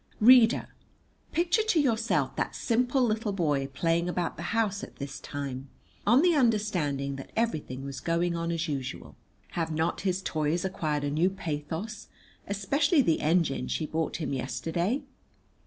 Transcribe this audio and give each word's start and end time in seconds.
Reader, 0.19 0.67
picture 1.31 1.61
to 1.61 1.79
yourself 1.79 2.35
that 2.35 2.55
simple 2.55 3.03
little 3.03 3.33
boy 3.33 3.67
playing 3.67 4.09
about 4.09 4.35
the 4.35 4.41
house 4.49 4.83
at 4.83 4.95
this 4.95 5.19
time, 5.19 5.69
on 6.07 6.23
the 6.23 6.33
understanding 6.33 7.17
that 7.17 7.31
everything 7.35 7.83
was 7.85 7.99
going 7.99 8.35
on 8.35 8.51
as 8.51 8.67
usual. 8.67 9.15
Have 9.49 9.69
not 9.71 10.01
his 10.01 10.23
toys 10.23 10.65
acquired 10.65 11.03
a 11.03 11.11
new 11.11 11.29
pathos, 11.29 12.07
especially 12.47 13.03
the 13.03 13.21
engine 13.21 13.67
she 13.67 13.85
bought 13.85 14.17
him 14.17 14.33
yesterday? 14.33 15.03